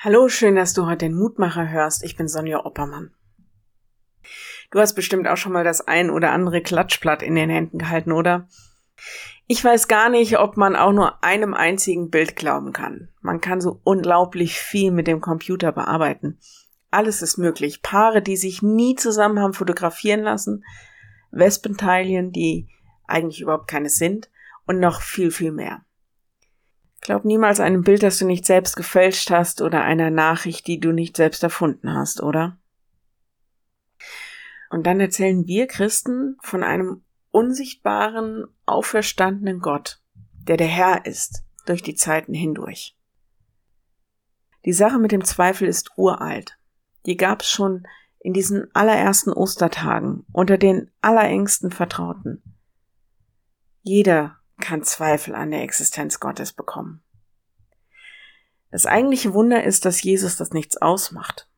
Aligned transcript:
Hallo, 0.00 0.28
schön, 0.28 0.54
dass 0.54 0.74
du 0.74 0.86
heute 0.86 1.06
den 1.06 1.16
Mutmacher 1.16 1.70
hörst. 1.70 2.04
Ich 2.04 2.16
bin 2.16 2.28
Sonja 2.28 2.64
Oppermann. 2.64 3.10
Du 4.70 4.78
hast 4.78 4.94
bestimmt 4.94 5.26
auch 5.26 5.36
schon 5.36 5.50
mal 5.50 5.64
das 5.64 5.80
ein 5.80 6.08
oder 6.10 6.30
andere 6.30 6.62
Klatschblatt 6.62 7.20
in 7.20 7.34
den 7.34 7.50
Händen 7.50 7.78
gehalten, 7.78 8.12
oder? 8.12 8.46
Ich 9.48 9.64
weiß 9.64 9.88
gar 9.88 10.08
nicht, 10.08 10.38
ob 10.38 10.56
man 10.56 10.76
auch 10.76 10.92
nur 10.92 11.24
einem 11.24 11.52
einzigen 11.52 12.10
Bild 12.10 12.36
glauben 12.36 12.72
kann. 12.72 13.08
Man 13.22 13.40
kann 13.40 13.60
so 13.60 13.80
unglaublich 13.82 14.60
viel 14.60 14.92
mit 14.92 15.08
dem 15.08 15.20
Computer 15.20 15.72
bearbeiten. 15.72 16.38
Alles 16.92 17.20
ist 17.20 17.36
möglich. 17.36 17.82
Paare, 17.82 18.22
die 18.22 18.36
sich 18.36 18.62
nie 18.62 18.94
zusammen 18.94 19.40
haben 19.40 19.52
fotografieren 19.52 20.20
lassen, 20.20 20.64
Wespenteilchen, 21.32 22.30
die 22.30 22.68
eigentlich 23.08 23.40
überhaupt 23.40 23.66
keine 23.66 23.90
sind 23.90 24.30
und 24.64 24.78
noch 24.78 25.02
viel, 25.02 25.32
viel 25.32 25.50
mehr. 25.50 25.84
Glaub 27.08 27.24
niemals 27.24 27.58
einem 27.58 27.84
Bild, 27.84 28.02
das 28.02 28.18
du 28.18 28.26
nicht 28.26 28.44
selbst 28.44 28.76
gefälscht 28.76 29.30
hast 29.30 29.62
oder 29.62 29.82
einer 29.82 30.10
Nachricht, 30.10 30.66
die 30.66 30.78
du 30.78 30.92
nicht 30.92 31.16
selbst 31.16 31.42
erfunden 31.42 31.94
hast, 31.94 32.22
oder? 32.22 32.58
Und 34.68 34.86
dann 34.86 35.00
erzählen 35.00 35.46
wir 35.46 35.68
Christen 35.68 36.36
von 36.42 36.62
einem 36.62 37.02
unsichtbaren, 37.30 38.44
auferstandenen 38.66 39.60
Gott, 39.60 40.02
der 40.42 40.58
der 40.58 40.66
Herr 40.66 41.06
ist, 41.06 41.44
durch 41.64 41.82
die 41.82 41.94
Zeiten 41.94 42.34
hindurch. 42.34 42.94
Die 44.66 44.74
Sache 44.74 44.98
mit 44.98 45.10
dem 45.10 45.24
Zweifel 45.24 45.66
ist 45.66 45.92
uralt. 45.96 46.58
Die 47.06 47.16
gab 47.16 47.40
es 47.40 47.48
schon 47.48 47.86
in 48.18 48.34
diesen 48.34 48.66
allerersten 48.74 49.32
Ostertagen 49.32 50.26
unter 50.30 50.58
den 50.58 50.90
allerengsten 51.00 51.70
Vertrauten. 51.70 52.42
Jeder 53.80 54.37
kann 54.58 54.82
Zweifel 54.82 55.34
an 55.34 55.50
der 55.50 55.62
Existenz 55.62 56.20
Gottes 56.20 56.52
bekommen. 56.52 57.02
Das 58.70 58.86
eigentliche 58.86 59.32
Wunder 59.32 59.64
ist, 59.64 59.84
dass 59.84 60.02
Jesus 60.02 60.36
das 60.36 60.52
nichts 60.52 60.76
ausmacht. 60.76 61.48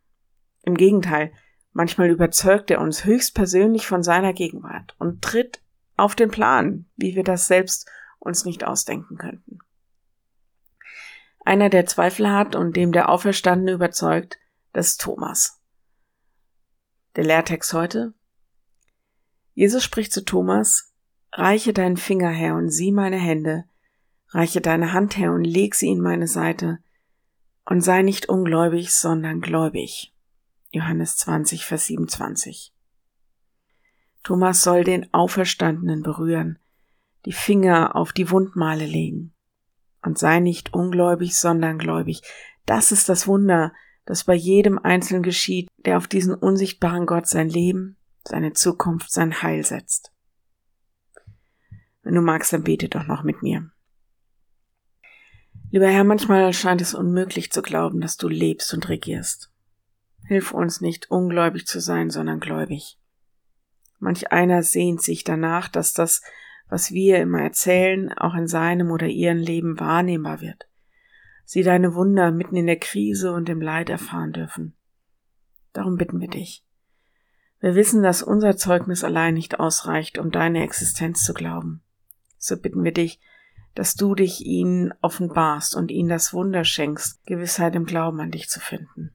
Im 0.62 0.76
Gegenteil, 0.76 1.32
manchmal 1.72 2.10
überzeugt 2.10 2.70
er 2.70 2.80
uns 2.80 3.04
höchstpersönlich 3.04 3.86
von 3.86 4.02
seiner 4.02 4.32
Gegenwart 4.32 4.94
und 4.98 5.22
tritt 5.22 5.62
auf 5.96 6.14
den 6.14 6.30
Plan, 6.30 6.86
wie 6.96 7.16
wir 7.16 7.24
das 7.24 7.46
selbst 7.46 7.90
uns 8.18 8.44
nicht 8.44 8.64
ausdenken 8.64 9.16
könnten. 9.16 9.58
Einer, 11.44 11.70
der 11.70 11.86
Zweifel 11.86 12.30
hat 12.30 12.54
und 12.54 12.76
dem 12.76 12.92
der 12.92 13.08
Auferstandene 13.08 13.72
überzeugt, 13.72 14.38
das 14.72 14.88
ist 14.88 15.00
Thomas. 15.00 15.60
Der 17.16 17.24
Lehrtext 17.24 17.72
heute. 17.72 18.14
Jesus 19.54 19.82
spricht 19.82 20.12
zu 20.12 20.24
Thomas, 20.24 20.89
Reiche 21.32 21.72
deinen 21.72 21.96
Finger 21.96 22.30
her 22.30 22.56
und 22.56 22.70
sieh 22.70 22.92
meine 22.92 23.18
Hände, 23.18 23.64
reiche 24.30 24.60
deine 24.60 24.92
Hand 24.92 25.16
her 25.16 25.32
und 25.32 25.44
leg 25.44 25.74
sie 25.74 25.88
in 25.88 26.00
meine 26.00 26.26
Seite, 26.26 26.78
und 27.64 27.82
sei 27.82 28.02
nicht 28.02 28.28
ungläubig, 28.28 28.92
sondern 28.92 29.40
gläubig. 29.40 30.12
Johannes 30.72 31.16
20, 31.18 31.64
Vers 31.64 31.86
27. 31.86 32.74
Thomas 34.24 34.62
soll 34.62 34.84
den 34.84 35.12
Auferstandenen 35.14 36.02
berühren, 36.02 36.58
die 37.26 37.32
Finger 37.32 37.94
auf 37.94 38.12
die 38.12 38.30
Wundmale 38.30 38.86
legen. 38.86 39.32
Und 40.02 40.18
sei 40.18 40.40
nicht 40.40 40.72
ungläubig, 40.72 41.36
sondern 41.36 41.78
gläubig. 41.78 42.22
Das 42.66 42.90
ist 42.90 43.08
das 43.08 43.26
Wunder, 43.26 43.72
das 44.06 44.24
bei 44.24 44.34
jedem 44.34 44.78
Einzelnen 44.78 45.22
geschieht, 45.22 45.68
der 45.76 45.96
auf 45.96 46.08
diesen 46.08 46.34
unsichtbaren 46.34 47.06
Gott 47.06 47.26
sein 47.26 47.48
Leben, 47.48 47.96
seine 48.26 48.52
Zukunft, 48.52 49.12
sein 49.12 49.42
Heil 49.42 49.64
setzt. 49.64 50.09
Wenn 52.10 52.16
du 52.16 52.22
magst, 52.22 52.52
dann 52.52 52.64
bete 52.64 52.88
doch 52.88 53.06
noch 53.06 53.22
mit 53.22 53.40
mir. 53.40 53.70
Lieber 55.70 55.86
Herr, 55.86 56.02
manchmal 56.02 56.52
scheint 56.52 56.80
es 56.80 56.92
unmöglich 56.92 57.52
zu 57.52 57.62
glauben, 57.62 58.00
dass 58.00 58.16
du 58.16 58.26
lebst 58.26 58.74
und 58.74 58.88
regierst. 58.88 59.52
Hilf 60.26 60.50
uns 60.50 60.80
nicht 60.80 61.12
ungläubig 61.12 61.68
zu 61.68 61.78
sein, 61.78 62.10
sondern 62.10 62.40
gläubig. 62.40 62.98
Manch 64.00 64.32
einer 64.32 64.64
sehnt 64.64 65.02
sich 65.02 65.22
danach, 65.22 65.68
dass 65.68 65.92
das, 65.92 66.20
was 66.68 66.90
wir 66.90 67.18
immer 67.20 67.42
erzählen, 67.42 68.12
auch 68.12 68.34
in 68.34 68.48
seinem 68.48 68.90
oder 68.90 69.06
ihrem 69.06 69.38
Leben 69.38 69.78
wahrnehmbar 69.78 70.40
wird. 70.40 70.66
Sie 71.44 71.62
deine 71.62 71.94
Wunder 71.94 72.32
mitten 72.32 72.56
in 72.56 72.66
der 72.66 72.80
Krise 72.80 73.32
und 73.32 73.48
im 73.48 73.60
Leid 73.60 73.88
erfahren 73.88 74.32
dürfen. 74.32 74.74
Darum 75.72 75.96
bitten 75.96 76.20
wir 76.20 76.28
dich. 76.28 76.66
Wir 77.60 77.76
wissen, 77.76 78.02
dass 78.02 78.20
unser 78.20 78.56
Zeugnis 78.56 79.04
allein 79.04 79.34
nicht 79.34 79.60
ausreicht, 79.60 80.18
um 80.18 80.32
deine 80.32 80.64
Existenz 80.64 81.22
zu 81.22 81.34
glauben 81.34 81.84
so 82.40 82.56
bitten 82.56 82.82
wir 82.82 82.92
dich, 82.92 83.20
dass 83.74 83.94
du 83.94 84.16
dich 84.16 84.44
ihnen 84.44 84.92
offenbarst 85.00 85.76
und 85.76 85.90
ihnen 85.90 86.08
das 86.08 86.32
Wunder 86.32 86.64
schenkst, 86.64 87.24
Gewissheit 87.26 87.76
im 87.76 87.84
Glauben 87.84 88.20
an 88.20 88.32
dich 88.32 88.48
zu 88.48 88.58
finden. 88.58 89.14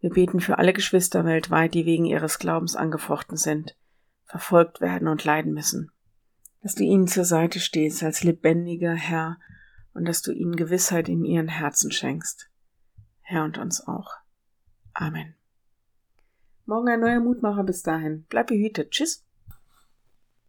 Wir 0.00 0.10
beten 0.10 0.40
für 0.40 0.58
alle 0.58 0.72
Geschwister 0.72 1.24
weltweit, 1.24 1.74
die 1.74 1.84
wegen 1.84 2.06
ihres 2.06 2.38
Glaubens 2.38 2.74
angefochten 2.74 3.36
sind, 3.36 3.76
verfolgt 4.24 4.80
werden 4.80 5.08
und 5.08 5.24
leiden 5.24 5.52
müssen, 5.52 5.90
dass 6.62 6.74
du 6.74 6.84
ihnen 6.84 7.06
zur 7.06 7.24
Seite 7.24 7.60
stehst 7.60 8.02
als 8.02 8.24
lebendiger 8.24 8.94
Herr 8.94 9.38
und 9.92 10.06
dass 10.06 10.22
du 10.22 10.32
ihnen 10.32 10.56
Gewissheit 10.56 11.08
in 11.08 11.24
ihren 11.24 11.48
Herzen 11.48 11.92
schenkst. 11.92 12.48
Herr 13.20 13.44
und 13.44 13.58
uns 13.58 13.86
auch. 13.86 14.14
Amen. 14.94 15.34
Morgen 16.64 16.88
ein 16.88 17.00
neuer 17.00 17.20
Mutmacher 17.20 17.64
bis 17.64 17.82
dahin. 17.82 18.24
Bleib 18.28 18.46
behütet. 18.48 18.92
Tschüss. 18.92 19.24